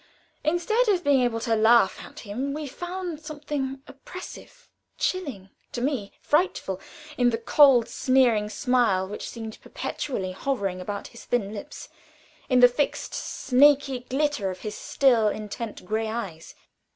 [0.43, 6.11] Instead of being able to laugh at him, we found something oppressive, chilling, to me
[6.23, 6.81] frightful,
[7.19, 11.87] in the cold, sneering smile which seemed perpetually hovering about his thin lips
[12.49, 16.55] in the fixed, snaky glitter of his still, intent gray eyes.